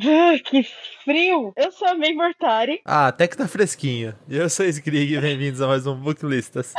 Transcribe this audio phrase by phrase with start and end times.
[0.00, 0.62] Ah, que
[1.04, 1.52] frio!
[1.56, 2.80] Eu sou a May Mortari.
[2.84, 4.14] Ah, até que tá fresquinho.
[4.28, 6.72] E eu sou Skrig e bem-vindos a mais um Booklistas.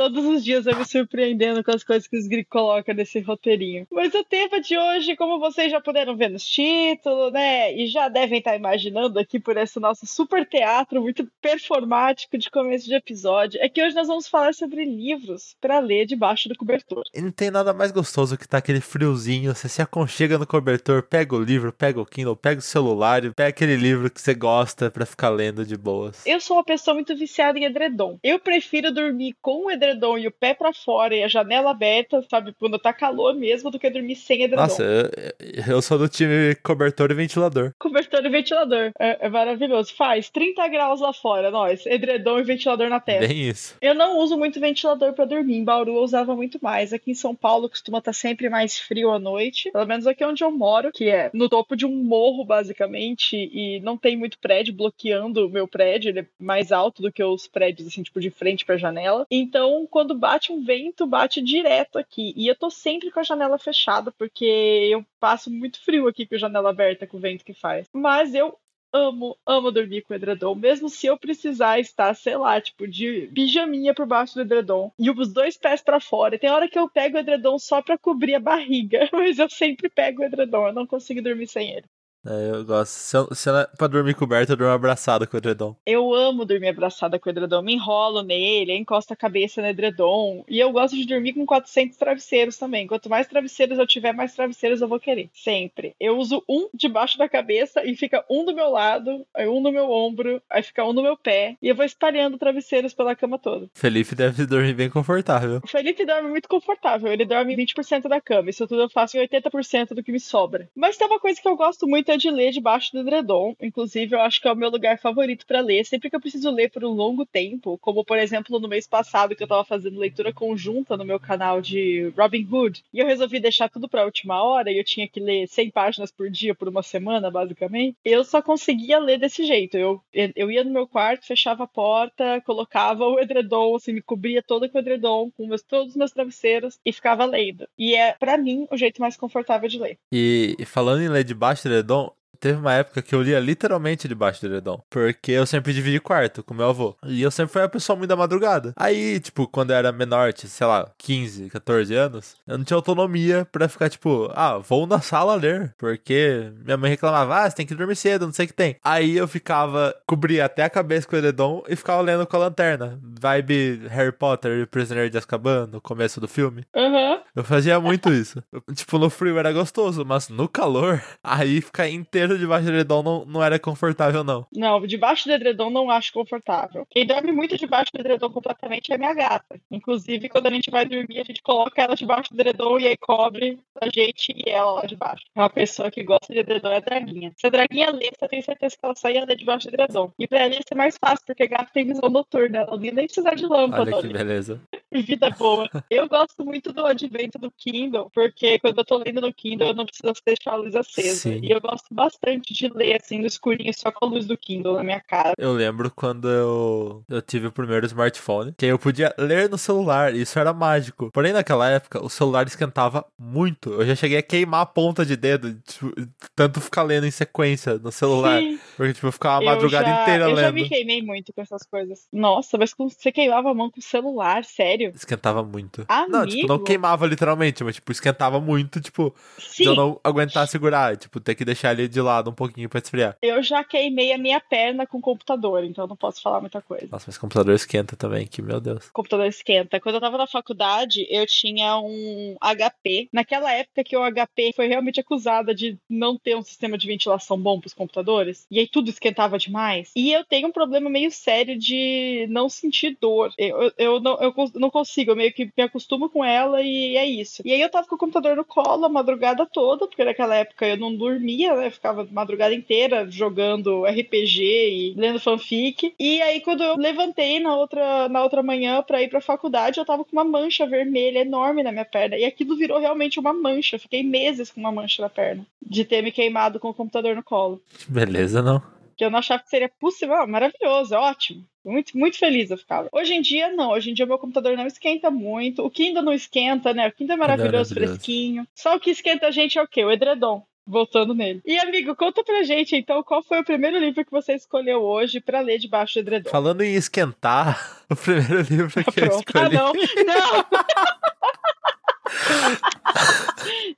[0.00, 3.86] Todos os dias eu me surpreendendo com as coisas que os Grig colocam nesse roteirinho.
[3.92, 7.76] Mas o tema de hoje, como vocês já puderam ver nos títulos, né?
[7.76, 12.86] E já devem estar imaginando aqui por esse nosso super teatro muito performático de começo
[12.86, 17.02] de episódio, é que hoje nós vamos falar sobre livros para ler debaixo do cobertor.
[17.14, 21.02] E não tem nada mais gostoso que tá aquele friozinho, você se aconchega no cobertor,
[21.02, 24.90] pega o livro, pega o Kindle, pega o celular, pega aquele livro que você gosta
[24.90, 26.24] para ficar lendo de boas.
[26.24, 28.18] Eu sou uma pessoa muito viciada em edredom.
[28.22, 31.70] Eu prefiro dormir com o edredom edredom e o pé para fora e a janela
[31.70, 34.62] aberta, sabe, quando tá calor mesmo, do que dormir sem edredom.
[34.62, 37.72] Nossa, eu, eu sou do time cobertor e ventilador.
[37.78, 38.92] Cobertor e ventilador.
[38.98, 39.94] É, é, maravilhoso.
[39.94, 41.84] Faz 30 graus lá fora, nós.
[41.86, 43.26] Edredom e ventilador na testa.
[43.26, 43.76] Bem isso.
[43.80, 45.56] Eu não uso muito ventilador para dormir.
[45.56, 46.92] Em Bauru eu usava muito mais.
[46.92, 49.70] Aqui em São Paulo costuma estar tá sempre mais frio à noite.
[49.70, 53.80] Pelo menos aqui onde eu moro, que é no topo de um morro, basicamente, e
[53.80, 56.10] não tem muito prédio bloqueando o meu prédio.
[56.10, 59.26] Ele é mais alto do que os prédios, assim, tipo, de frente pra janela.
[59.30, 62.32] Então, quando bate um vento, bate direto aqui.
[62.36, 66.34] E eu tô sempre com a janela fechada, porque eu passo muito frio aqui com
[66.34, 67.88] a janela aberta, com o vento que faz.
[67.92, 68.58] Mas eu
[68.92, 73.94] amo, amo dormir com edredom, mesmo se eu precisar estar, sei lá, tipo, de pijaminha
[73.94, 76.38] por baixo do edredom e os dois pés para fora.
[76.38, 79.88] Tem hora que eu pego o edredom só para cobrir a barriga, mas eu sempre
[79.88, 81.86] pego o edredom, eu não consigo dormir sem ele.
[82.26, 82.92] É, eu gosto.
[82.92, 85.74] Se, eu, se ela, pra dormir coberta, eu durmo abraçada com o edredom.
[85.86, 87.62] Eu amo dormir abraçada com o edredom.
[87.62, 90.44] Me enrolo nele, encosto a cabeça no edredom.
[90.48, 92.86] E eu gosto de dormir com 400 travesseiros também.
[92.86, 95.30] Quanto mais travesseiros eu tiver, mais travesseiros eu vou querer.
[95.32, 95.94] Sempre.
[95.98, 99.72] Eu uso um debaixo da cabeça e fica um do meu lado, aí um no
[99.72, 101.56] meu ombro, aí fica um no meu pé.
[101.62, 103.68] E eu vou espalhando travesseiros pela cama toda.
[103.74, 105.60] Felipe deve dormir bem confortável.
[105.64, 107.10] O Felipe dorme muito confortável.
[107.10, 108.50] Ele dorme 20% da cama.
[108.50, 110.68] Isso tudo eu faço em 80% do que me sobra.
[110.76, 113.54] Mas tem uma coisa que eu gosto muito é de ler debaixo do edredom.
[113.60, 115.84] Inclusive, eu acho que é o meu lugar favorito para ler.
[115.84, 119.34] Sempre que eu preciso ler por um longo tempo, como por exemplo no mês passado
[119.34, 123.40] que eu tava fazendo leitura conjunta no meu canal de Robin Hood, e eu resolvi
[123.40, 126.54] deixar tudo para a última hora e eu tinha que ler 100 páginas por dia
[126.54, 127.96] por uma semana, basicamente.
[128.04, 129.76] Eu só conseguia ler desse jeito.
[129.76, 134.42] Eu, eu ia no meu quarto, fechava a porta, colocava o edredom, assim, me cobria
[134.42, 137.66] toda com o edredom, com meus, todos os meus travesseiros e ficava lendo.
[137.78, 139.98] E é, para mim, o jeito mais confortável de ler.
[140.12, 141.99] E falando em ler debaixo do edredom,
[142.38, 144.82] teve uma época que eu lia literalmente debaixo do edredom.
[144.88, 146.96] Porque eu sempre dividi quarto com meu avô.
[147.04, 148.72] E eu sempre fui uma pessoa muito da madrugada.
[148.76, 153.46] Aí, tipo, quando eu era menor, sei lá, 15, 14 anos, eu não tinha autonomia
[153.50, 155.74] pra ficar, tipo, ah, vou na sala ler.
[155.78, 158.76] Porque minha mãe reclamava, ah, você tem que dormir cedo, não sei o que tem.
[158.82, 162.40] Aí eu ficava, cobria até a cabeça com o edredom e ficava lendo com a
[162.40, 162.98] lanterna.
[163.02, 166.64] Vibe Harry Potter e Prisioneiro de Azkaban, no começo do filme.
[166.74, 167.20] Uhum.
[167.34, 168.42] Eu fazia muito isso.
[168.74, 173.24] Tipo, no frio era gostoso, mas no calor, aí ficar inteiro debaixo do edredom não,
[173.24, 174.46] não era confortável, não.
[174.54, 176.86] Não, debaixo do edredom não acho confortável.
[176.90, 179.60] Quem dorme muito debaixo do edredom completamente é minha gata.
[179.70, 182.96] Inclusive, quando a gente vai dormir, a gente coloca ela debaixo do edredom e aí
[182.96, 185.24] cobre a gente e ela lá debaixo.
[185.34, 187.32] É uma pessoa que gosta de edredom é a Draguinha.
[187.36, 190.12] Se a Draguinha lê, você tem certeza que ela só ia ler debaixo do edredom.
[190.18, 192.58] E pra ela ia ser mais fácil, porque gato tem visão noturna.
[192.58, 193.96] Ela não ia nem precisar de lâmpada.
[193.96, 194.60] Olha que beleza.
[194.92, 195.68] Vida boa.
[195.88, 199.74] Eu gosto muito do advento do Kindle, porque quando eu tô lendo no Kindle, eu
[199.74, 201.30] não preciso deixar a luz acesa.
[201.30, 201.40] Sim.
[201.42, 204.36] E eu gosto bastante bastante de ler assim no escurinho, só com a luz do
[204.36, 205.34] Kindle na minha cara.
[205.38, 210.14] Eu lembro quando eu, eu tive o primeiro smartphone, que eu podia ler no celular,
[210.14, 211.10] isso era mágico.
[211.12, 213.70] Porém, naquela época, o celular esquentava muito.
[213.70, 215.92] Eu já cheguei a queimar a ponta de dedo, tipo,
[216.34, 218.40] tanto ficar lendo em sequência no celular.
[218.40, 218.58] Sim.
[218.76, 220.38] Porque, tipo, eu ficava a madrugada já, inteira eu lendo.
[220.38, 222.06] Eu já me queimei muito com essas coisas.
[222.12, 224.92] Nossa, mas você queimava a mão com o celular, sério?
[224.94, 225.84] Esquentava muito.
[225.88, 226.12] Amigo?
[226.12, 229.62] Não, tipo, não queimava literalmente, mas, tipo, esquentava muito, tipo, Sim.
[229.62, 232.80] de eu não aguentar segurar, tipo, ter que deixar ele de lado um pouquinho pra
[232.80, 233.16] esfriar.
[233.22, 236.88] Eu já queimei a minha perna com o computador, então não posso falar muita coisa.
[236.90, 238.88] Nossa, mas o computador esquenta também, que meu Deus.
[238.88, 239.80] O computador esquenta.
[239.80, 243.08] Quando eu tava na faculdade, eu tinha um HP.
[243.12, 247.38] Naquela época que o HP foi realmente acusada de não ter um sistema de ventilação
[247.38, 249.90] bom pros computadores, e aí tudo esquentava demais.
[249.96, 253.32] E eu tenho um problema meio sério de não sentir dor.
[253.36, 256.96] Eu, eu, eu não, eu não consigo, eu meio que me acostumo com ela e
[256.96, 257.42] é isso.
[257.44, 260.66] E aí eu tava com o computador no colo a madrugada toda, porque naquela época
[260.66, 261.66] eu não dormia, né?
[261.66, 265.94] Eu ficava madrugada inteira jogando RPG e lendo fanfic.
[265.98, 269.84] E aí, quando eu levantei na outra, na outra manhã pra ir pra faculdade, eu
[269.84, 272.16] tava com uma mancha vermelha enorme na minha perna.
[272.16, 273.76] E aquilo virou realmente uma mancha.
[273.76, 275.46] Eu fiquei meses com uma mancha na perna.
[275.60, 277.62] De ter me queimado com o computador no colo.
[277.88, 278.62] Beleza, não?
[278.96, 280.14] Que eu não achava que seria possível.
[280.14, 281.44] Ah, maravilhoso, ótimo.
[281.64, 282.88] Muito, muito feliz eu ficava.
[282.92, 283.70] Hoje em dia, não.
[283.70, 285.64] Hoje em dia, meu computador não esquenta muito.
[285.64, 286.88] O Kindle não esquenta, né?
[286.88, 287.74] O Kindle é maravilhoso, maravilhoso.
[287.74, 288.46] fresquinho.
[288.54, 289.84] Só o que esquenta a gente é o quê?
[289.84, 291.40] O edredom voltando nele.
[291.44, 295.20] E, amigo, conta pra gente, então, qual foi o primeiro livro que você escolheu hoje
[295.20, 296.30] pra ler debaixo do edredom?
[296.30, 299.24] Falando em esquentar, o primeiro livro que eu Pronto.
[299.34, 299.54] Ah, escolhi...
[299.54, 299.72] não!
[300.10, 300.46] Não!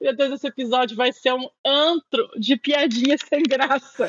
[0.00, 4.08] Meu Deus, esse episódio vai ser um antro de piadinhas sem graça.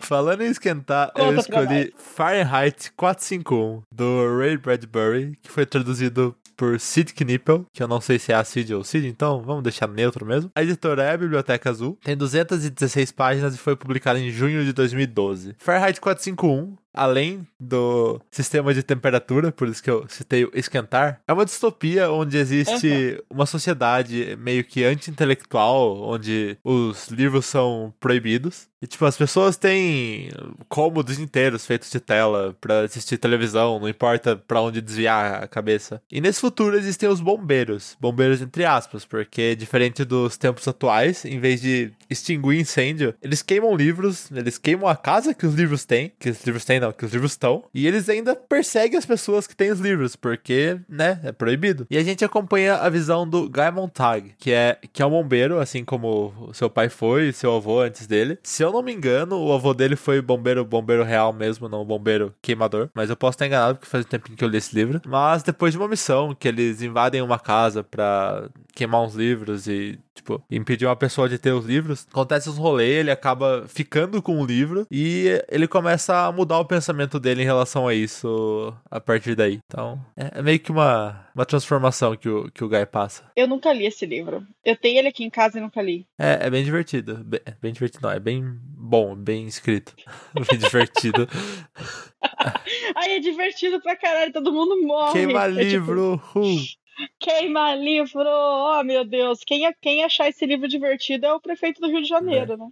[0.00, 6.36] Falando em esquentar, eu Conta pra escolhi Fahrenheit 451, do Ray Bradbury, que foi traduzido
[6.60, 9.62] por Sid Knippel, que eu não sei se é a Sid ou Sid, então vamos
[9.62, 10.50] deixar neutro mesmo.
[10.54, 14.74] A editora é a Biblioteca Azul, tem 216 páginas e foi publicada em junho de
[14.74, 15.56] 2012.
[15.58, 21.32] Fahrenheit 451 além do sistema de temperatura, por isso que eu citei o esquentar, é
[21.32, 28.69] uma distopia onde existe uma sociedade meio que anti-intelectual, onde os livros são proibidos.
[28.82, 30.30] E, tipo, as pessoas têm
[30.68, 36.00] cômodos inteiros feitos de tela pra assistir televisão, não importa pra onde desviar a cabeça.
[36.10, 37.96] E nesse futuro existem os bombeiros.
[38.00, 43.76] Bombeiros entre aspas, porque diferente dos tempos atuais, em vez de extinguir incêndio, eles queimam
[43.76, 47.04] livros, eles queimam a casa que os livros têm, que os livros têm não, que
[47.04, 51.20] os livros estão, e eles ainda perseguem as pessoas que têm os livros, porque, né,
[51.22, 51.86] é proibido.
[51.90, 55.58] E a gente acompanha a visão do Guy Montag, que é, que é um bombeiro,
[55.58, 58.38] assim como seu pai foi, seu avô antes dele.
[58.42, 62.34] Se eu não me engano, o avô dele foi bombeiro, bombeiro real mesmo, não bombeiro
[62.42, 65.00] queimador, mas eu posso estar enganado porque faz um tempinho que eu li esse livro.
[65.06, 69.98] Mas depois de uma missão que eles invadem uma casa pra queimar uns livros e
[70.14, 72.06] tipo, impedir uma pessoa de ter os livros.
[72.10, 76.64] Acontece uns rolês, ele acaba ficando com o livro e ele começa a mudar o
[76.64, 79.58] pensamento dele em relação a isso a partir daí.
[79.66, 83.24] Então, é, é meio que uma, uma transformação que o, que o Guy passa.
[83.36, 84.46] Eu nunca li esse livro.
[84.64, 86.06] Eu tenho ele aqui em casa e nunca li.
[86.18, 87.16] É, é bem divertido.
[87.24, 89.94] Bem, bem divertido, não, é bem bom, bem escrito.
[90.48, 91.28] bem divertido.
[92.94, 95.12] Ai, é divertido pra caralho, todo mundo morre.
[95.12, 96.22] Queima É tipo, livro!
[96.34, 96.56] uh.
[97.18, 98.20] Queima livro!
[98.26, 99.40] Oh, meu Deus.
[99.44, 102.68] Quem, quem achar esse livro divertido é o prefeito do Rio de Janeiro, né?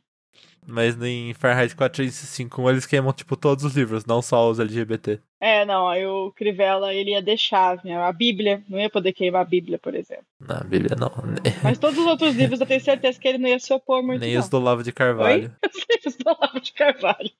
[0.69, 5.19] Mas em Fahrenheit 451 eles queimam, tipo, todos os livros, não só os LGBT.
[5.41, 7.97] É, não, aí o Crivella, ele ia deixar, né?
[7.97, 10.25] A Bíblia, não ia poder queimar a Bíblia, por exemplo.
[10.39, 11.11] Na Bíblia, não.
[11.63, 14.21] Mas todos os outros livros eu tenho certeza que ele não ia se opor muito,
[14.21, 14.41] Nem não.
[14.41, 15.51] os do Lavo de Carvalho.
[15.65, 17.31] Os livros do Olavo de Carvalho.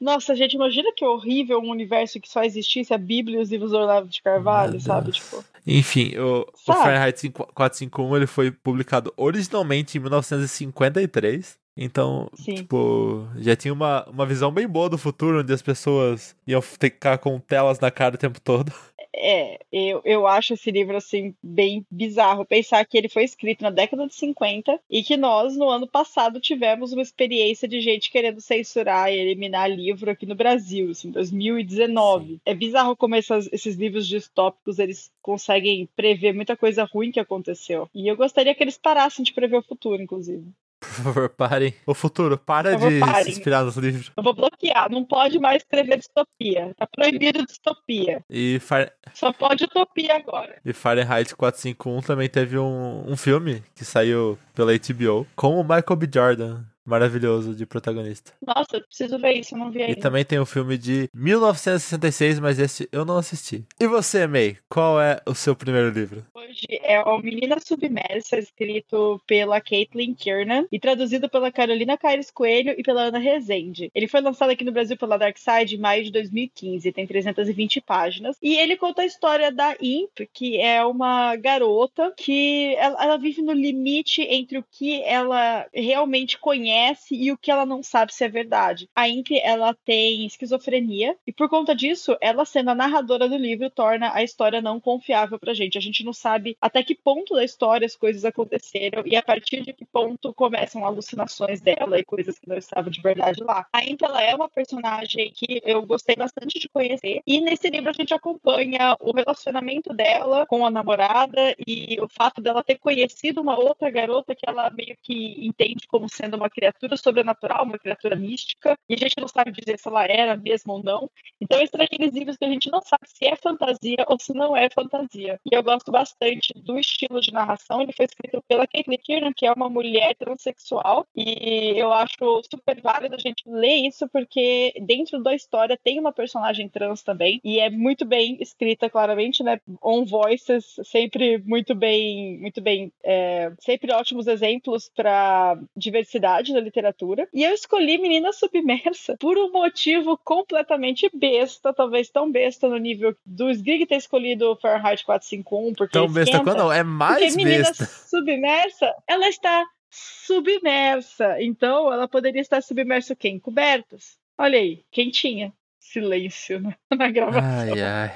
[0.00, 3.72] Nossa, gente, imagina que horrível um universo que só existisse a Bíblia e os livros
[3.72, 5.12] do Olavo de Carvalho, sabe?
[5.12, 6.78] Tipo, Enfim, o, o Sabe?
[6.78, 11.58] Fahrenheit 451 ele foi publicado originalmente em 1953.
[11.76, 12.54] Então, Sim.
[12.56, 17.18] tipo, já tinha uma, uma visão bem boa do futuro, onde as pessoas iam ficar
[17.18, 18.72] com telas na cara o tempo todo.
[19.14, 22.46] É, eu, eu acho esse livro, assim, bem bizarro.
[22.46, 26.40] Pensar que ele foi escrito na década de 50 e que nós, no ano passado,
[26.40, 32.26] tivemos uma experiência de gente querendo censurar e eliminar livro aqui no Brasil, assim, 2019.
[32.26, 32.40] Sim.
[32.44, 37.88] É bizarro como essas- esses livros distópicos, eles conseguem prever muita coisa ruim que aconteceu.
[37.94, 40.44] E eu gostaria que eles parassem de prever o futuro, inclusive.
[40.94, 41.74] Por favor, parem.
[41.86, 43.24] O futuro, para favor, de parem.
[43.24, 44.10] se inspirar nos livros.
[44.16, 46.74] Eu vou bloquear, não pode mais escrever distopia.
[46.76, 48.22] Tá proibido distopia.
[48.28, 50.56] E, Far- Só pode utopia agora.
[50.64, 55.96] e Fahrenheit 451 também teve um, um filme que saiu pela HBO com o Michael
[55.96, 56.08] B.
[56.12, 56.62] Jordan.
[56.84, 58.32] Maravilhoso de protagonista.
[58.44, 60.00] Nossa, eu preciso ver isso, eu não vi E ainda.
[60.00, 63.64] também tem o filme de 1966, mas esse eu não assisti.
[63.80, 66.24] E você, May, qual é o seu primeiro livro?
[66.34, 72.74] Hoje é o Menina Submersa, escrito pela Caitlin Kiernan e traduzido pela Carolina Caires Coelho
[72.76, 73.90] e pela Ana Rezende.
[73.94, 77.80] Ele foi lançado aqui no Brasil pela Dark Side em maio de 2015, tem 320
[77.80, 78.36] páginas.
[78.42, 83.40] E ele conta a história da Imp, que é uma garota que ela, ela vive
[83.40, 86.71] no limite entre o que ela realmente conhece
[87.10, 88.88] e o que ela não sabe se é verdade.
[88.94, 93.70] A Imp, ela tem esquizofrenia e por conta disso, ela sendo a narradora do livro
[93.70, 95.78] torna a história não confiável pra gente.
[95.78, 99.62] A gente não sabe até que ponto da história as coisas aconteceram e a partir
[99.62, 103.66] de que ponto começam alucinações dela e coisas que não estavam de verdade lá.
[103.72, 107.90] A Imp, ela é uma personagem que eu gostei bastante de conhecer e nesse livro
[107.90, 113.40] a gente acompanha o relacionamento dela com a namorada e o fato dela ter conhecido
[113.40, 118.14] uma outra garota que ela meio que entende como sendo uma criatura sobrenatural, uma criatura
[118.14, 121.10] mística, e a gente não sabe dizer se ela era mesmo ou não.
[121.40, 124.32] Então, esse é daqueles livros que a gente não sabe se é fantasia ou se
[124.32, 125.40] não é fantasia.
[125.44, 127.82] E eu gosto bastante do estilo de narração.
[127.82, 132.80] Ele foi escrito pela Caitlin Kiernan, que é uma mulher transexual, e eu acho super
[132.80, 137.58] válido a gente ler isso, porque dentro da história tem uma personagem trans também, e
[137.58, 139.60] é muito bem escrita, claramente, né?
[139.82, 147.28] On voices, sempre muito bem, muito bem, é, sempre ótimos exemplos para diversidade da literatura.
[147.32, 153.14] E eu escolhi Menina Submersa por um motivo completamente besta, talvez tão besta no nível
[153.24, 157.64] do Sgrig ter escolhido Fahrenheit 451, porque Tão besta quando não, é mais Porque Menina
[157.64, 157.84] besta.
[157.86, 161.36] Submersa, ela está submersa.
[161.42, 163.28] Então, ela poderia estar submersa o quê?
[163.28, 164.16] Em cobertas.
[164.38, 165.52] Olha aí, quentinha.
[165.78, 167.74] Silêncio na, na gravação.
[167.74, 168.12] Ai, ai.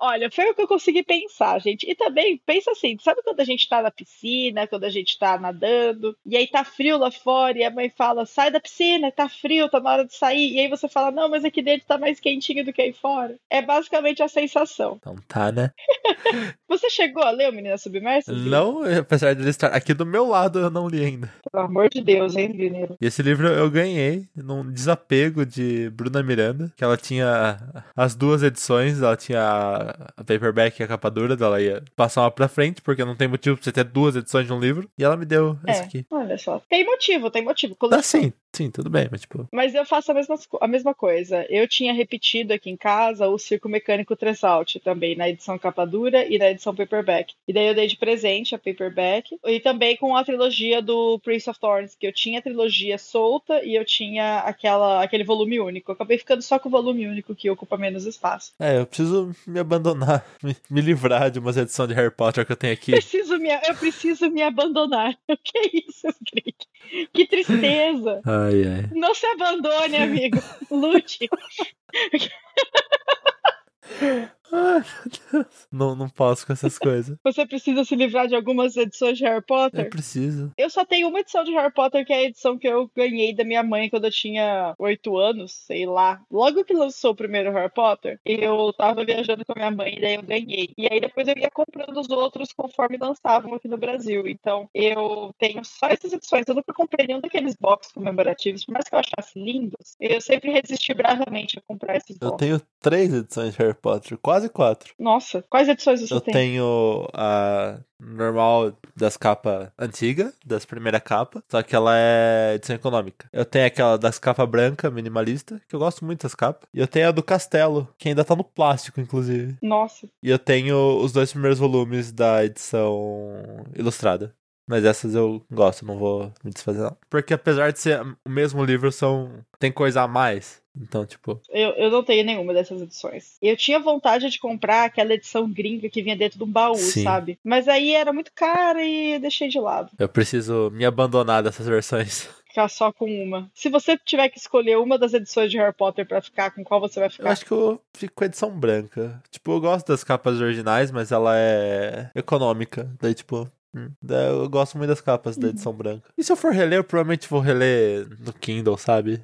[0.00, 1.88] Olha, foi o que eu consegui pensar, gente.
[1.88, 5.38] E também, pensa assim, sabe quando a gente tá na piscina, quando a gente tá
[5.38, 9.28] nadando, e aí tá frio lá fora, e a mãe fala, sai da piscina, tá
[9.28, 11.98] frio, tá na hora de sair, e aí você fala, não, mas aqui dentro tá
[11.98, 13.36] mais quentinho do que aí fora.
[13.50, 14.96] É basicamente a sensação.
[15.00, 15.70] Então tá, né?
[16.68, 18.32] Você chegou a ler o Menina Submersa?
[18.32, 21.32] Não, apesar de ele estar aqui do meu lado, eu não li ainda.
[21.50, 22.96] Pelo amor de Deus, hein, Mineiro?
[23.00, 27.58] E esse livro eu ganhei num desapego de Bruna Miranda, que ela tinha
[27.94, 32.22] as duas edições, ela tinha a- a paperback e a capa dura, ela ia passar
[32.22, 34.88] uma pra frente, porque não tem motivo pra você ter duas edições de um livro,
[34.98, 36.04] e ela me deu É, aqui.
[36.10, 36.60] olha só.
[36.68, 37.74] Tem motivo, tem motivo.
[37.74, 38.02] Ah, Coleção.
[38.22, 41.44] sim, sim, tudo bem, mas tipo, Mas eu faço a mesma, a mesma coisa.
[41.48, 46.24] Eu tinha repetido aqui em casa o Circo Mecânico Tresalt também, na edição capa dura
[46.26, 47.34] e na edição paperback.
[47.46, 49.36] E daí eu dei de presente a paperback.
[49.44, 53.62] E também com a trilogia do Prince of Thorns, que eu tinha a trilogia solta
[53.64, 55.90] e eu tinha aquela, aquele volume único.
[55.90, 58.52] Eu acabei ficando só com o volume único, que ocupa menos espaço.
[58.58, 62.52] é, eu preciso me abandonar, me, me livrar de umas edições de Harry Potter que
[62.52, 62.92] eu tenho aqui.
[62.92, 65.14] Preciso me, eu preciso me abandonar.
[65.28, 66.66] O que é isso, Skrik?
[67.12, 68.20] Que tristeza!
[68.24, 68.90] Ai, ai.
[68.92, 70.38] Não se abandone, amigo.
[70.70, 71.28] Lute.
[74.56, 75.66] Ai, meu Deus.
[75.72, 77.16] Não, não posso com essas coisas.
[77.24, 79.90] Você precisa se livrar de algumas edições de Harry Eu Potter?
[79.90, 80.52] preciso.
[80.56, 83.34] Eu só tenho uma edição de Harry Potter, que é a edição que eu ganhei
[83.34, 86.20] da minha mãe quando eu tinha oito anos, sei lá.
[86.30, 90.00] Logo que lançou o primeiro Harry Potter, eu tava viajando com a minha mãe e
[90.00, 90.72] daí eu ganhei.
[90.78, 94.26] E aí depois eu ia comprando os outros conforme lançavam aqui no Brasil.
[94.28, 96.44] Então eu tenho só essas edições.
[96.46, 99.96] Eu nunca comprei nenhum daqueles boxes comemorativos, por mais que eu achasse lindos.
[100.00, 102.46] Eu sempre resisti bravamente a comprar esses Eu boxes.
[102.46, 104.92] tenho três edições de Harry Potter, quase quatro.
[104.98, 106.32] Nossa, quais edições você Eu tem?
[106.32, 113.28] tenho a normal das capas antigas, das primeiras capas, só que ela é edição econômica.
[113.32, 116.68] Eu tenho aquela das capas branca, minimalista, que eu gosto muito das capas.
[116.74, 119.56] E eu tenho a do Castelo, que ainda tá no plástico, inclusive.
[119.62, 123.32] Nossa, E eu tenho os dois primeiros volumes da edição
[123.74, 124.34] ilustrada.
[124.66, 126.96] Mas essas eu gosto, não vou me desfazer não.
[127.10, 130.62] Porque apesar de ser o mesmo livro, são tem coisa a mais.
[130.76, 133.36] Então, tipo, Eu, eu não tenho nenhuma dessas edições.
[133.40, 137.04] Eu tinha vontade de comprar aquela edição gringa que vinha dentro de um baú, Sim.
[137.04, 137.38] sabe?
[137.44, 139.90] Mas aí era muito cara e eu deixei de lado.
[139.98, 142.28] eu preciso me abandonar dessas versões.
[142.48, 143.50] Ficar só com uma.
[143.52, 146.80] Se você tiver que escolher uma das edições de Harry Potter pra ficar, com qual
[146.80, 147.30] você vai Eu ficar?
[147.32, 149.20] acho que eu fico com a edição branca.
[149.28, 152.88] Tipo, eu gosto das capas originais, mas ela é econômica.
[153.00, 156.08] Daí, tipo, hum, eu gosto muito das capas da edição branca.
[156.16, 159.22] E se eu for reler, eu provavelmente vou reler no Kindle, sabe?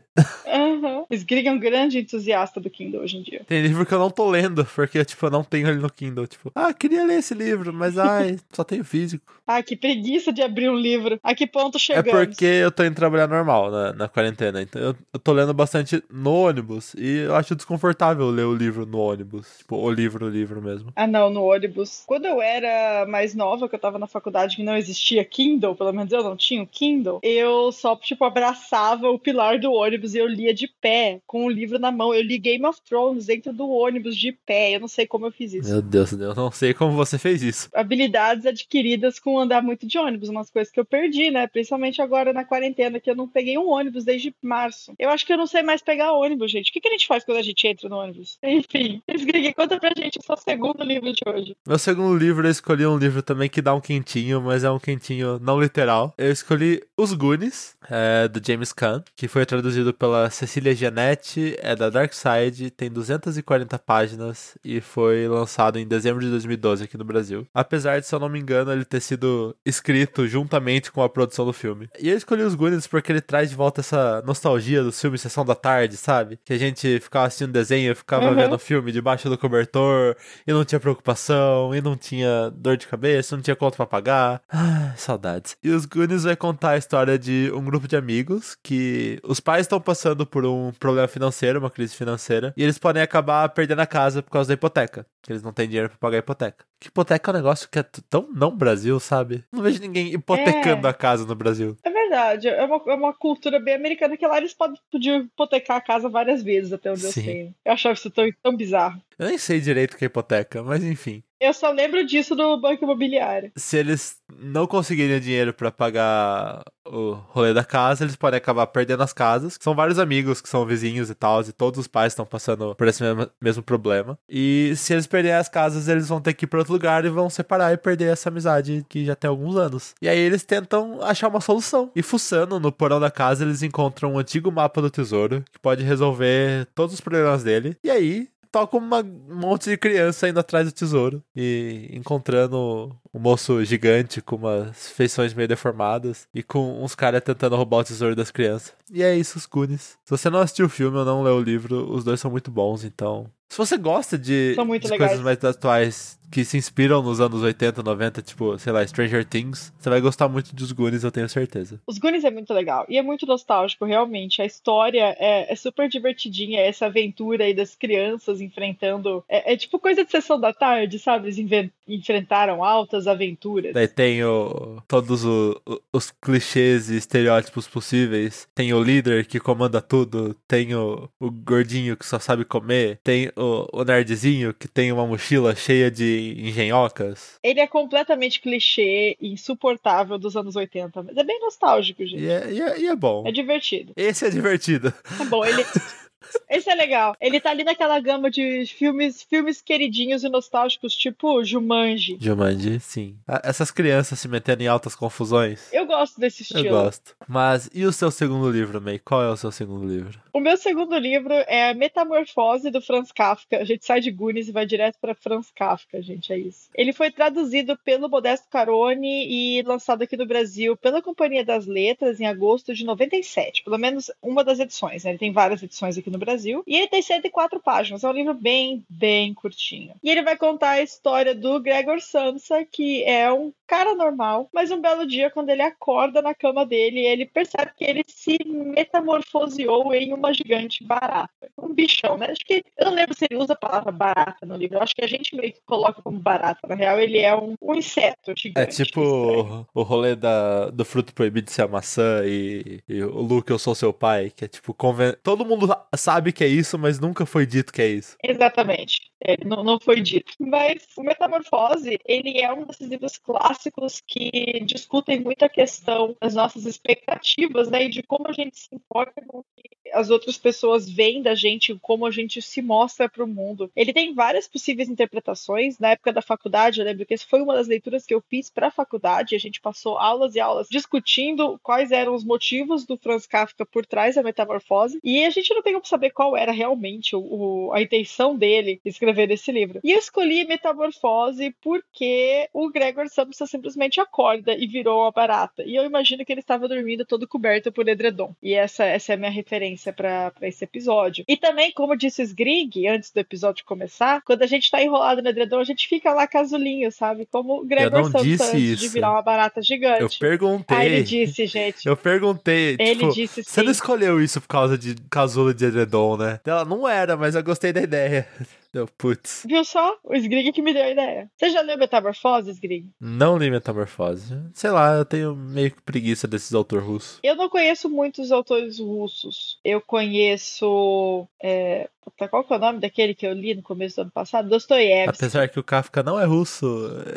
[0.84, 1.04] Aham.
[1.10, 3.42] Sgrig é um grande entusiasta do Kindle hoje em dia.
[3.46, 6.26] Tem livro que eu não tô lendo, porque, tipo, eu não tenho ele no Kindle.
[6.26, 9.32] Tipo, ah, queria ler esse livro, mas ai, só tenho físico.
[9.46, 11.18] Ah, que preguiça de abrir um livro.
[11.22, 12.10] A que ponto É chegamos?
[12.28, 14.62] porque eu tô indo trabalhar normal na, na quarentena.
[14.62, 16.94] Então eu, eu tô lendo bastante no ônibus.
[16.94, 19.58] E eu acho desconfortável ler o livro no ônibus.
[19.58, 20.92] Tipo, o livro, o livro mesmo.
[20.94, 22.04] Ah, não, no ônibus.
[22.06, 25.92] Quando eu era mais nova, que eu tava na faculdade que não existia Kindle, pelo
[25.92, 30.18] menos eu não tinha o Kindle, eu só, tipo, abraçava o pilar do ônibus e
[30.18, 32.14] eu lia de pé, com o livro na mão.
[32.14, 34.74] Eu li Game of Thrones dentro do ônibus de pé.
[34.74, 35.70] Eu não sei como eu fiz isso.
[35.70, 37.68] Meu Deus, eu não sei como você fez isso.
[37.74, 41.46] Habilidades adquiridas com andar muito de ônibus, umas coisas que eu perdi, né?
[41.46, 44.92] Principalmente agora na quarentena, que eu não peguei um ônibus desde março.
[44.98, 46.70] Eu acho que eu não sei mais pegar ônibus, gente.
[46.70, 48.38] O que, que a gente faz quando a gente entra no ônibus?
[48.42, 51.56] Enfim, Sgrig, conta pra gente o seu segundo livro de hoje.
[51.66, 54.78] Meu segundo livro, eu escolhi um livro também que dá um quentinho, mas é um
[54.78, 56.14] quentinho não literal.
[56.16, 61.74] Eu escolhi Os Goonies, é, do James Caan, que foi traduzido pela Cecília Gianetti, é
[61.74, 67.04] da Dark Side, tem 240 páginas e foi lançado em dezembro de 2012 aqui no
[67.04, 67.46] Brasil.
[67.54, 71.44] Apesar de, se eu não me engano, ele ter sido escrito juntamente com a produção
[71.46, 71.88] do filme.
[71.98, 75.44] E eu escolhi Os Goonies porque ele traz de volta essa nostalgia dos filmes Sessão
[75.44, 76.38] da Tarde, sabe?
[76.44, 78.34] Que a gente ficava assistindo desenho, ficava Uhum.
[78.34, 80.14] vendo filme debaixo do cobertor,
[80.46, 84.42] e não tinha preocupação, e não tinha dor de cabeça, não tinha conta pra pagar.
[84.50, 85.56] Ah, saudades.
[85.62, 89.62] E os Goonies vai contar a história de um grupo de amigos que os pais
[89.62, 93.86] estão passando por um problema financeiro, uma crise financeira, e eles podem acabar perdendo a
[93.86, 95.06] casa por causa da hipoteca.
[95.22, 96.64] Que eles não têm dinheiro pra pagar a hipoteca.
[96.80, 99.44] Que hipoteca é um negócio que é tão não Brasil, sabe?
[99.52, 100.90] Não vejo ninguém hipotecando É.
[100.90, 101.76] a casa no Brasil.
[101.84, 105.76] É verdade, é uma, é uma cultura bem americana que lá eles podem, podiam hipotecar
[105.76, 107.22] a casa várias vezes, até onde eu Sim.
[107.22, 107.54] sei.
[107.64, 109.00] Eu achava isso tão, tão bizarro.
[109.18, 111.22] Eu nem sei direito o que é hipoteca, mas enfim.
[111.40, 113.50] Eu só lembro disso do banco imobiliário.
[113.56, 119.02] se eles não conseguirem dinheiro pra pagar o rolê da casa, eles podem acabar perdendo
[119.02, 119.56] as casas.
[119.60, 122.86] São vários amigos que são vizinhos e tal, e todos os pais estão passando por
[122.86, 124.18] esse mesmo, mesmo problema.
[124.28, 127.08] E se eles perderem as casas, eles vão ter que ir pra outro lugar e
[127.08, 129.94] vão separar e perder essa amizade que já tem alguns anos.
[130.02, 131.90] E aí eles tentam achar uma solução.
[131.96, 135.82] E fuçando no porão da casa, eles encontram um antigo mapa do tesouro que pode
[135.82, 137.76] resolver todos os problemas dele.
[137.82, 143.64] E aí toca um monte de criança indo atrás do tesouro e encontrando um moço
[143.64, 148.30] gigante com umas feições meio deformadas e com uns caras tentando roubar o tesouro das
[148.30, 148.72] crianças.
[148.92, 149.98] E é isso, os Goonies.
[150.04, 152.50] Se você não assistiu o filme ou não leu o livro, os dois são muito
[152.50, 153.30] bons, então.
[153.48, 158.22] Se você gosta de, de coisas mais atuais que se inspiram nos anos 80, 90,
[158.22, 161.80] tipo, sei lá, Stranger Things, você vai gostar muito dos Goonies, eu tenho certeza.
[161.84, 164.40] Os Goonies é muito legal e é muito nostálgico, realmente.
[164.40, 169.24] A história é, é super divertidinha, essa aventura aí das crianças enfrentando.
[169.28, 171.28] É, é tipo coisa de sessão da tarde, sabe?
[171.28, 173.72] Eles enfrentaram altas aventuras.
[173.72, 178.48] Daí tem o, todos o, o, os clichês e estereótipos possíveis.
[178.54, 181.08] Tem o líder que comanda tudo, tem o,
[181.44, 186.36] gordinho que só sabe comer, tem o, o nerdzinho que tem uma mochila cheia de
[186.38, 187.38] engenhocas.
[187.42, 192.22] Ele é completamente clichê e insuportável dos anos 80, mas é bem nostálgico, gente.
[192.22, 193.24] E é, e é, e é bom.
[193.26, 193.92] É divertido.
[193.96, 194.92] Esse é divertido.
[195.20, 195.64] É bom, ele.
[196.48, 197.16] Esse é legal.
[197.20, 202.16] Ele tá ali naquela gama de filmes, filmes queridinhos e nostálgicos, tipo Jumanji.
[202.20, 203.16] Jumanji, sim.
[203.42, 205.72] Essas crianças se metendo em altas confusões.
[205.72, 206.66] Eu gosto desse estilo.
[206.66, 207.14] Eu gosto.
[207.28, 208.98] Mas e o seu segundo livro, May?
[208.98, 210.20] Qual é o seu segundo livro?
[210.32, 213.58] O meu segundo livro é Metamorfose do Franz Kafka.
[213.58, 216.68] A gente sai de Goonies e vai direto para Franz Kafka, gente, é isso.
[216.74, 222.20] Ele foi traduzido pelo Modesto Caroni e lançado aqui no Brasil pela Companhia das Letras
[222.20, 223.64] em agosto de 97.
[223.64, 225.10] Pelo menos uma das edições, né?
[225.10, 226.62] Ele tem várias edições aqui no Brasil.
[226.66, 228.04] E ele tem 104 páginas.
[228.04, 229.94] É um livro bem, bem curtinho.
[230.02, 234.72] E ele vai contar a história do Gregor Samsa, que é um cara normal, mas
[234.72, 239.94] um belo dia, quando ele acorda na cama dele, ele percebe que ele se metamorfoseou
[239.94, 241.48] em uma gigante barata.
[241.56, 242.26] Um bichão, né?
[242.30, 244.76] Acho que eu não lembro se ele usa a palavra barata no livro.
[244.76, 246.66] Eu acho que a gente meio que coloca como barata.
[246.66, 248.80] Na real, ele é um, um inseto gigante.
[248.80, 253.20] É tipo o, o rolê da, do fruto proibido ser a maçã e, e o
[253.20, 255.14] Luke, eu sou seu pai, que é tipo, conven...
[255.22, 258.16] todo mundo sabe que é isso, mas nunca foi dito que é isso.
[258.22, 259.09] Exatamente.
[259.22, 260.32] É, não, não foi dito.
[260.38, 266.34] Mas o Metamorfose, ele é um desses livros clássicos que discutem muito a questão das
[266.34, 270.38] nossas expectativas, né, e de como a gente se importa com o que as outras
[270.38, 273.70] pessoas veem da gente, como a gente se mostra para o mundo.
[273.74, 275.78] Ele tem várias possíveis interpretações.
[275.78, 278.48] Na época da faculdade, eu lembro que essa foi uma das leituras que eu fiz
[278.50, 279.34] para a faculdade.
[279.34, 283.84] A gente passou aulas e aulas discutindo quais eram os motivos do Franz Kafka por
[283.84, 287.72] trás da Metamorfose, e a gente não tem como saber qual era realmente o, o,
[287.72, 289.80] a intenção dele escrever esse livro.
[289.82, 295.62] E eu escolhi Metamorfose porque o Gregor Samsa simplesmente acorda e virou uma barata.
[295.64, 298.34] E eu imagino que ele estava dormindo todo coberto por edredom.
[298.42, 301.24] E essa, essa é a minha referência para esse episódio.
[301.26, 305.22] E também, como disse o Sgrig, antes do episódio começar, quando a gente tá enrolado
[305.22, 307.26] no edredom, a gente fica lá casulinho, sabe?
[307.30, 308.82] Como o Gregor Samsa antes isso.
[308.82, 310.02] de virar uma barata gigante.
[310.02, 310.76] Eu perguntei.
[310.76, 311.86] Ah, ele disse, gente.
[311.86, 312.76] Eu perguntei.
[312.78, 313.50] Ele tipo, disse sim.
[313.50, 316.40] Você não escolheu isso por causa de casulo de edredom, né?
[316.44, 318.28] Ela não era, mas eu gostei da ideia.
[318.72, 319.44] Deu, putz.
[319.48, 319.96] Viu só?
[320.04, 321.30] O Sgrig que me deu a ideia.
[321.36, 322.88] Você já leu Metamorfose, Sgrig?
[323.00, 324.38] Não li Metamorfose.
[324.54, 327.18] Sei lá, eu tenho meio que preguiça desses autores russos.
[327.22, 329.58] Eu não conheço muitos autores russos.
[329.64, 331.26] Eu conheço.
[331.42, 331.88] É...
[332.30, 334.48] Qual que é o nome daquele que eu li no começo do ano passado?
[334.48, 335.16] Dostoiévski.
[335.16, 336.66] Apesar que o Kafka não é russo,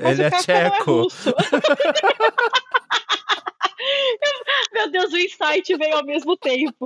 [0.01, 1.07] Mas ele é não tcheco.
[4.73, 6.85] Meu Deus, o insight veio ao mesmo tempo.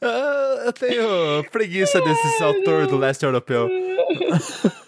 [0.00, 3.68] Ah, eu tenho preguiça desses autores do leste europeu.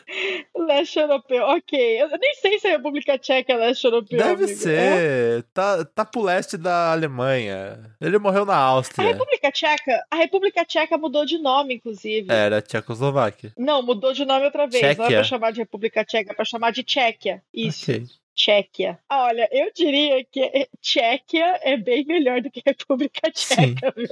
[0.57, 2.03] Leste europeu, ok.
[2.03, 4.17] Eu nem sei se a República Tcheca é leste europeu.
[4.17, 4.51] Deve amigo.
[4.53, 4.55] É?
[4.55, 5.43] ser.
[5.53, 7.91] Tá, tá pro leste da Alemanha.
[8.01, 9.09] Ele morreu na A Áustria.
[9.09, 12.33] República Tcheca, a República Tcheca mudou de nome, inclusive.
[12.33, 13.53] Era Tchecoslováquia.
[13.59, 14.83] Não, mudou de nome outra vez.
[14.83, 15.17] Não é Tchequia.
[15.17, 17.43] pra chamar de República Tcheca, é pra chamar de Tchequia.
[17.53, 18.07] Isso, Ok.
[18.35, 18.99] Tchequia.
[19.09, 24.09] Ah, olha, eu diria que Tchequia é bem melhor do que República Tcheca, viu?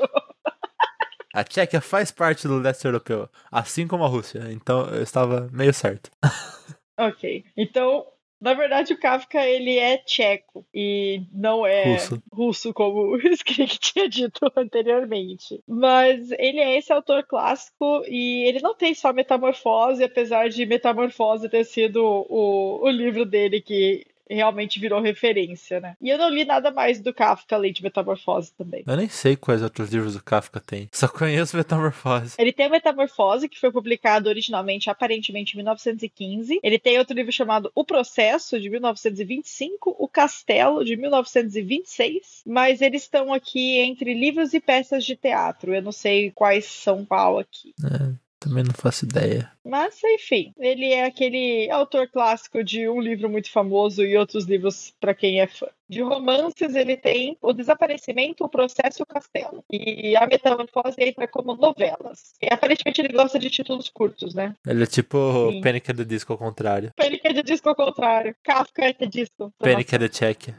[1.34, 4.52] A Tchequia faz parte do leste europeu, assim como a Rússia.
[4.52, 6.10] Então eu estava meio certo.
[6.98, 7.44] Ok.
[7.56, 8.06] Então,
[8.40, 12.22] na verdade, o Kafka ele é tcheco e não é Russo.
[12.32, 15.62] russo, como o Skrik tinha dito anteriormente.
[15.66, 21.48] Mas ele é esse autor clássico e ele não tem só Metamorfose, apesar de Metamorfose
[21.48, 25.96] ter sido o, o livro dele que realmente virou referência, né?
[26.00, 28.82] E eu não li nada mais do Kafka além de Metamorfose também.
[28.86, 30.88] Eu nem sei quais outros livros do Kafka tem.
[30.92, 32.34] Só conheço Metamorfose.
[32.38, 36.60] Ele tem Metamorfose, que foi publicado originalmente, aparentemente, em 1915.
[36.62, 39.96] Ele tem outro livro chamado O Processo, de 1925.
[39.98, 42.42] O Castelo, de 1926.
[42.46, 45.74] Mas eles estão aqui entre livros e peças de teatro.
[45.74, 47.74] Eu não sei quais são qual aqui.
[47.84, 48.21] É.
[48.42, 49.52] Também não faço ideia.
[49.64, 54.92] Mas, enfim, ele é aquele autor clássico de um livro muito famoso e outros livros
[55.00, 55.68] para quem é fã.
[55.88, 59.64] De romances, ele tem O Desaparecimento, O Processo e o Castelo.
[59.70, 62.32] E a Metamorfose entra como novelas.
[62.42, 64.56] E aparentemente ele gosta de títulos curtos, né?
[64.66, 65.60] Ele é tipo Sim.
[65.60, 66.90] Panic at the Disco ao contrário.
[66.96, 68.34] Panic at the Disco ao contrário.
[68.42, 69.52] Kafka the Disco.
[69.60, 70.54] Panic at the Check.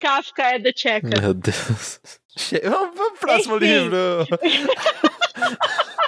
[0.00, 1.04] Kafka at the Check.
[1.04, 2.00] Meu Deus.
[2.64, 3.66] Vamos pro próximo Enfim.
[3.66, 4.26] livro.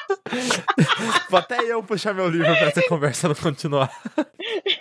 [1.29, 3.91] Vou até eu puxar meu livro pra essa conversa não continuar.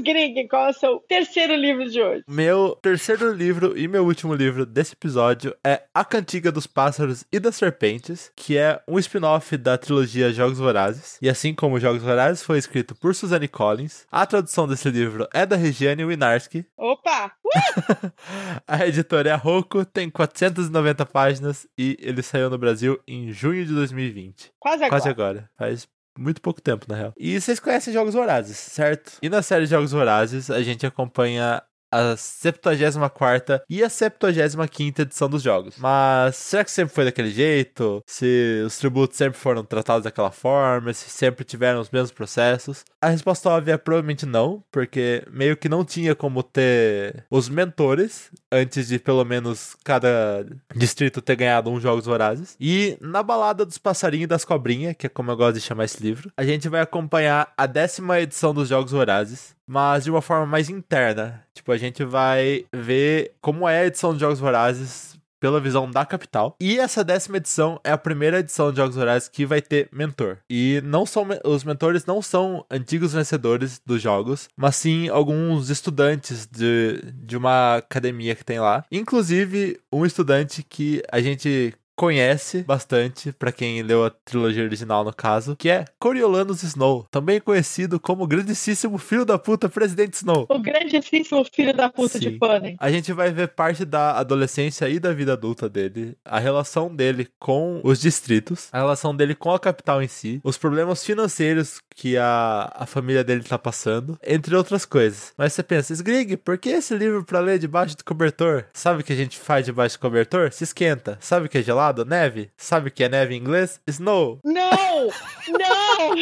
[0.00, 2.24] Grig, qual é o seu terceiro livro de hoje?
[2.28, 7.38] Meu terceiro livro e meu último livro desse episódio é A Cantiga dos Pássaros e
[7.38, 11.18] das Serpentes, que é um spin-off da trilogia Jogos Vorazes.
[11.20, 15.46] E assim como Jogos Vorazes foi escrito por Suzanne Collins, a tradução desse livro é
[15.46, 16.66] da Regiane Winarski.
[16.76, 17.32] Opa!
[17.44, 18.10] Uh!
[18.66, 23.74] a editora é Roku, tem 490 páginas e ele saiu no Brasil em junho de
[23.74, 24.52] 2020.
[24.58, 24.90] Quase agora.
[24.90, 25.50] Quase agora.
[25.56, 27.12] Faz muito pouco tempo, na real.
[27.16, 29.18] E vocês conhecem Jogos Vorazes, certo?
[29.22, 31.62] E na série Jogos Vorazes, a gente acompanha
[31.94, 35.76] a 74 e a 75 edição dos jogos.
[35.78, 38.02] Mas será que sempre foi daquele jeito?
[38.04, 40.92] Se os tributos sempre foram tratados daquela forma?
[40.92, 42.84] Se sempre tiveram os mesmos processos?
[43.00, 48.30] A resposta óbvia é provavelmente não, porque meio que não tinha como ter os mentores
[48.50, 52.56] antes de pelo menos cada distrito ter ganhado um Jogos Vorazes.
[52.58, 55.84] E na balada dos passarinhos e das cobrinhas, que é como eu gosto de chamar
[55.84, 60.22] esse livro, a gente vai acompanhar a décima edição dos Jogos Vorazes mas de uma
[60.22, 61.44] forma mais interna.
[61.54, 66.06] Tipo, a gente vai ver como é a edição de Jogos Vorazes pela visão da
[66.06, 66.56] capital.
[66.58, 70.38] E essa décima edição é a primeira edição de Jogos Vorazes que vai ter mentor.
[70.48, 76.46] E não são os mentores não são antigos vencedores dos jogos, mas sim alguns estudantes
[76.46, 78.86] de, de uma academia que tem lá.
[78.90, 85.12] Inclusive, um estudante que a gente conhece bastante, para quem leu a trilogia original no
[85.12, 90.46] caso, que é Coriolanus Snow, também conhecido como o grandíssimo filho da puta Presidente Snow.
[90.48, 92.30] O grandíssimo filho da puta Sim.
[92.30, 92.76] de Panem.
[92.80, 97.28] A gente vai ver parte da adolescência e da vida adulta dele, a relação dele
[97.38, 102.16] com os distritos, a relação dele com a capital em si, os problemas financeiros que
[102.16, 105.32] a, a família dele tá passando, entre outras coisas.
[105.36, 108.64] Mas você pensa, Sgrig, por que esse livro pra ler debaixo do cobertor?
[108.72, 110.52] Sabe o que a gente faz debaixo do cobertor?
[110.52, 111.16] Se esquenta.
[111.20, 111.83] Sabe o que é gelado?
[111.84, 112.04] Gelado?
[112.04, 112.50] Neve?
[112.56, 113.80] Sabe o que é neve em inglês?
[113.86, 114.40] Snow.
[114.44, 115.10] Não!
[115.48, 116.14] Não!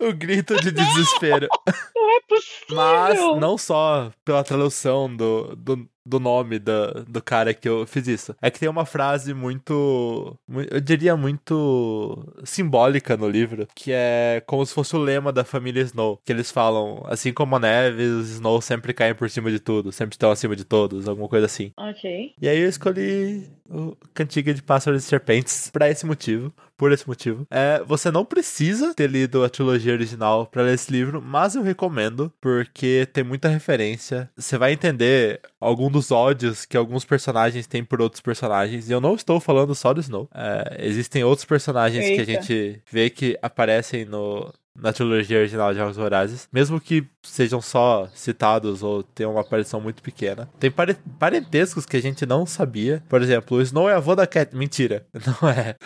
[0.08, 1.48] o grito de desespero.
[1.94, 2.76] Não é possível.
[2.76, 8.06] Mas não só pela tradução do, do, do nome do, do cara que eu fiz
[8.08, 8.36] isso.
[8.42, 10.36] É que tem uma frase muito.
[10.70, 15.82] Eu diria muito simbólica no livro, que é como se fosse o lema da família
[15.82, 16.20] Snow.
[16.24, 19.92] Que eles falam, assim como a neve, os Snow sempre caem por cima de tudo,
[19.92, 21.72] sempre estão acima de todos, alguma coisa assim.
[21.76, 22.34] Ok.
[22.40, 27.06] E aí eu escolhi o Cantiga de Pássaros e Serpentes para esse motivo, por esse
[27.06, 27.46] motivo.
[27.50, 31.62] É, você não precisa ter lido a trilogia original para ler esse livro, mas eu
[31.62, 34.30] recomendo porque tem muita referência.
[34.36, 38.88] Você vai entender algum dos ódios que alguns personagens têm por outros personagens.
[38.88, 40.28] E eu não estou falando só do Snow.
[40.32, 42.14] É, existem outros personagens Eita.
[42.14, 47.04] que a gente vê que aparecem no, na trilogia original de Jogos Vorazes, mesmo que
[47.22, 50.48] sejam só citados ou tenham uma aparição muito pequena.
[50.58, 50.72] Tem
[51.18, 53.02] parentescos que a gente não sabia.
[53.08, 54.54] Por exemplo, o Snow é avô da Cat.
[54.54, 55.06] Mentira,
[55.42, 55.76] não é.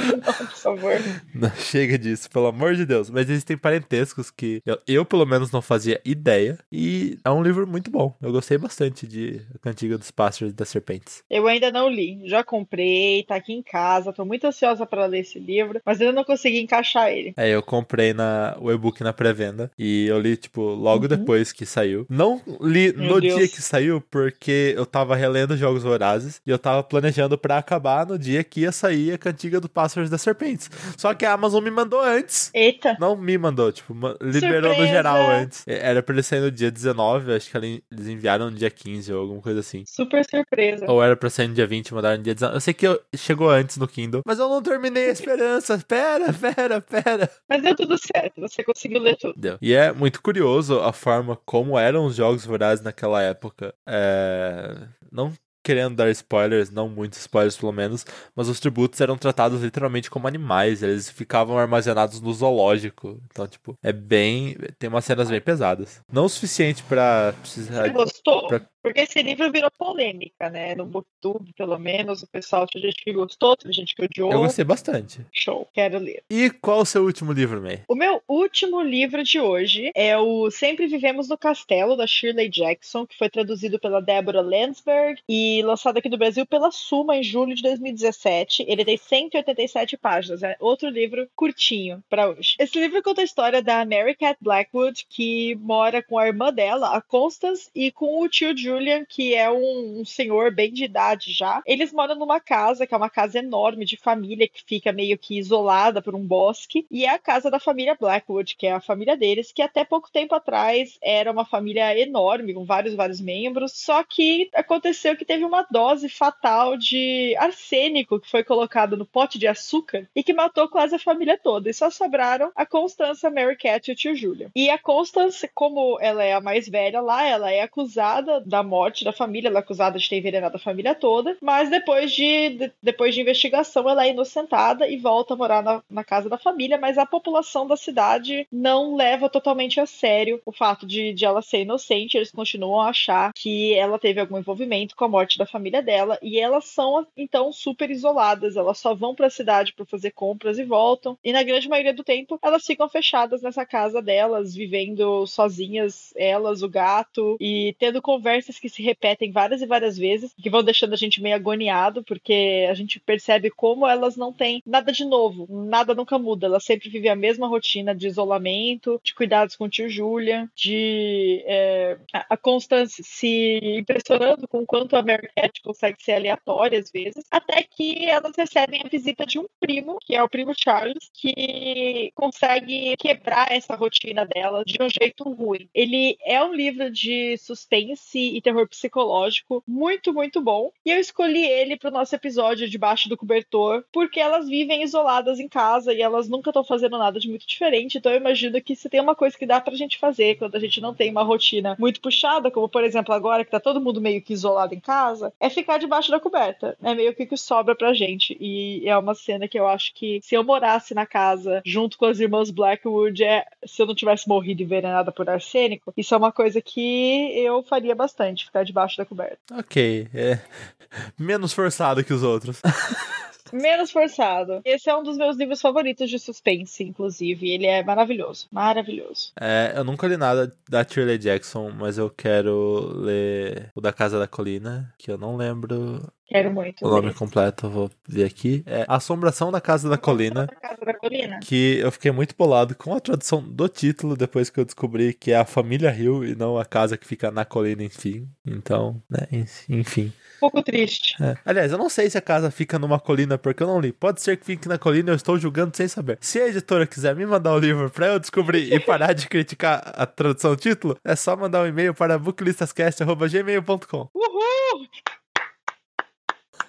[0.00, 0.92] Não, por favor.
[1.34, 3.10] Não, chega disso, pelo amor de Deus.
[3.10, 6.58] Mas existem parentescos que eu, eu, pelo menos, não fazia ideia.
[6.70, 8.16] E é um livro muito bom.
[8.20, 11.22] Eu gostei bastante de A Cantiga dos Pássaros e das Serpentes.
[11.28, 12.20] Eu ainda não li.
[12.24, 14.12] Já comprei, tá aqui em casa.
[14.12, 17.32] Tô muito ansiosa para ler esse livro, mas ainda não consegui encaixar ele.
[17.36, 19.70] É, eu comprei na, o e-book na pré-venda.
[19.78, 21.08] E eu li, tipo, logo uhum.
[21.08, 22.06] depois que saiu.
[22.08, 23.36] Não li Meu no Deus.
[23.36, 28.06] dia que saiu, porque eu tava relendo Jogos Vorazes e eu tava planejando para acabar
[28.06, 30.70] no dia que ia sair a Cantiga dos Pássaros das Serpentes.
[30.96, 32.50] Só que a Amazon me mandou antes.
[32.52, 32.96] Eita.
[33.00, 34.82] Não me mandou, tipo, liberou Surpresa.
[34.82, 35.64] no geral antes.
[35.66, 39.22] Era pra ele sair no dia 19, acho que eles enviaram no dia 15 ou
[39.22, 39.84] alguma coisa assim.
[39.86, 40.84] Super surpresa.
[40.86, 42.56] Ou era pra sair no dia 20 e mandaram no dia 19.
[42.56, 45.78] Eu sei que eu, chegou antes no Kindle, mas eu não terminei a esperança.
[45.88, 47.30] Pera, pera, pera.
[47.48, 49.34] Mas deu tudo certo, você conseguiu ler tudo.
[49.36, 49.58] Deu.
[49.60, 53.74] E é muito curioso a forma como eram os jogos vorazes naquela época.
[53.88, 54.76] É...
[55.10, 55.32] Não
[55.70, 58.04] querendo dar spoilers, não muitos spoilers pelo menos,
[58.34, 63.20] mas os tributos eram tratados literalmente como animais, eles ficavam armazenados no zoológico.
[63.30, 64.56] Então, tipo, é bem.
[64.80, 66.00] Tem umas cenas bem pesadas.
[66.12, 67.82] Não o suficiente pra precisar.
[67.84, 68.48] Você gostou?
[68.48, 70.74] pra- Porque esse livro virou polêmica, né?
[70.74, 74.32] No Booktube, pelo menos, o pessoal tinha gente que gostou, teve gente que odiou.
[74.32, 75.20] Eu gostei bastante.
[75.32, 76.22] Show, quero ler.
[76.30, 77.82] E qual o seu último livro, May?
[77.88, 83.06] O meu último livro de hoje é o Sempre Vivemos no Castelo, da Shirley Jackson,
[83.06, 87.54] que foi traduzido pela Deborah Landsberg e lançado aqui no Brasil pela Suma em julho
[87.54, 88.64] de 2017.
[88.66, 92.56] Ele tem 187 páginas, é outro livro curtinho pra hoje.
[92.58, 96.96] Esse livro conta a história da Mary Cat Blackwood, que mora com a irmã dela,
[96.96, 101.32] a Constance, e com o tio Julian, que é um, um senhor bem de idade
[101.32, 101.60] já.
[101.66, 105.38] Eles moram numa casa, que é uma casa enorme de família, que fica meio que
[105.38, 109.16] isolada por um bosque, e é a casa da família Blackwood, que é a família
[109.16, 114.04] deles, que até pouco tempo atrás era uma família enorme, com vários, vários membros, só
[114.04, 119.46] que aconteceu que teve uma dose fatal de arsênico que foi colocado no pote de
[119.46, 123.56] açúcar e que matou quase a família toda, e só sobraram a Constance, a Mary
[123.56, 124.50] Cat e o tio Julian.
[124.54, 129.04] E a Constance, como ela é a mais velha lá, ela é acusada da morte
[129.04, 132.72] da família, ela é acusada de ter envenenado a família toda, mas depois de, de-
[132.82, 136.78] depois de investigação ela é inocentada e volta a morar na, na casa da família,
[136.78, 141.42] mas a população da cidade não leva totalmente a sério o fato de, de ela
[141.42, 145.46] ser inocente, eles continuam a achar que ela teve algum envolvimento com a morte da
[145.46, 150.10] família dela, e elas são então super isoladas, elas só vão pra cidade para fazer
[150.12, 154.54] compras e voltam, e na grande maioria do tempo elas ficam fechadas nessa casa delas,
[154.54, 160.34] vivendo sozinhas, elas, o gato, e tendo conversas que se repetem várias e várias vezes,
[160.40, 164.62] que vão deixando a gente meio agoniado, porque a gente percebe como elas não têm
[164.66, 169.14] nada de novo, nada nunca muda, elas sempre vivem a mesma rotina de isolamento, de
[169.14, 175.02] cuidados com o tio Julian, de é, a Constance se impressionando com o quanto a
[175.02, 179.46] Mary Cat consegue ser aleatória às vezes, até que elas recebem a visita de um
[179.58, 185.24] primo, que é o primo Charles, que consegue quebrar essa rotina dela de um jeito
[185.24, 185.68] ruim.
[185.74, 190.70] Ele é um livro de suspense e terror psicológico muito, muito bom.
[190.84, 195.38] E eu escolhi ele para o nosso episódio debaixo do cobertor, porque elas vivem isoladas
[195.38, 197.98] em casa e elas nunca estão fazendo nada de muito diferente.
[197.98, 200.60] Então eu imagino que se tem uma coisa que dá pra gente fazer quando a
[200.60, 204.00] gente não tem uma rotina muito puxada, como por exemplo agora que tá todo mundo
[204.00, 206.76] meio que isolado em casa, é ficar debaixo da coberta.
[206.82, 208.36] É meio que o que sobra pra gente.
[208.40, 212.06] E é uma cena que eu acho que se eu morasse na casa junto com
[212.06, 216.32] as irmãs Blackwood, é, se eu não tivesse morrido envenenada por arsênico, isso é uma
[216.32, 219.38] coisa que eu faria bastante, ficar debaixo da coberta.
[219.52, 220.38] Ok, é
[221.18, 222.60] menos forçado que os outros.
[223.52, 224.60] Menos forçado.
[224.64, 227.50] Esse é um dos meus livros favoritos de suspense, inclusive.
[227.50, 228.48] Ele é maravilhoso.
[228.50, 229.32] Maravilhoso.
[229.40, 234.18] É, eu nunca li nada da Shirley Jackson, mas eu quero ler o da Casa
[234.18, 236.86] da Colina, que eu não lembro Quero muito.
[236.86, 238.62] o nome completo, eu vou ver aqui.
[238.64, 240.46] É Assombração da Casa da Colina.
[240.46, 241.40] Da Casa da Colina.
[241.40, 245.32] Que eu fiquei muito bolado com a tradução do título depois que eu descobri que
[245.32, 248.28] é a família Hill e não a casa que fica na colina, enfim.
[248.46, 249.26] Então, né,
[249.68, 250.12] enfim.
[250.40, 251.14] Um pouco triste.
[251.22, 251.36] É.
[251.44, 253.92] Aliás, eu não sei se a casa fica numa colina porque eu não li.
[253.92, 256.16] Pode ser que fique na colina, eu estou julgando sem saber.
[256.20, 259.82] Se a editora quiser me mandar o livro pra eu descobrir e parar de criticar
[259.94, 264.08] a tradução do título, é só mandar um e-mail para booklistascast.gmail.com.
[264.14, 264.88] Uhul!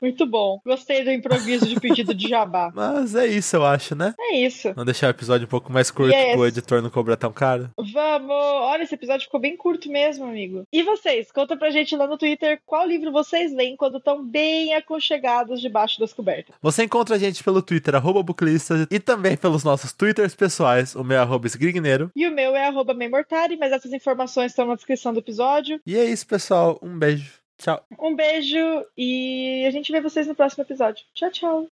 [0.01, 0.59] Muito bom.
[0.65, 2.71] Gostei do improviso de pedido de jabá.
[2.75, 4.13] Mas é isso, eu acho, né?
[4.19, 4.69] É isso.
[4.73, 6.33] Vamos deixar o episódio um pouco mais curto Yes.
[6.33, 7.69] pro editor não cobrar tão caro.
[7.77, 8.31] Vamos!
[8.31, 10.63] Olha, esse episódio ficou bem curto mesmo, amigo.
[10.71, 11.31] E vocês?
[11.31, 15.99] Conta pra gente lá no Twitter qual livro vocês leem quando estão bem aconchegados debaixo
[15.99, 16.55] das cobertas.
[16.61, 21.03] Você encontra a gente pelo Twitter, arroba booklistas, e também pelos nossos Twitters pessoais, o
[21.03, 22.09] meu é arroba esgrigneiro.
[22.15, 25.79] E o meu é arroba Memortari, mas essas informações estão na descrição do episódio.
[25.85, 26.79] E é isso, pessoal.
[26.81, 27.40] Um beijo.
[27.61, 27.83] Tchau.
[27.99, 28.57] Um beijo
[28.97, 31.05] e a gente vê vocês no próximo episódio.
[31.13, 31.67] Tchau, tchau.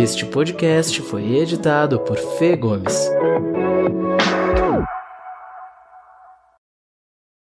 [0.00, 3.10] Este podcast foi editado por Fê Gomes.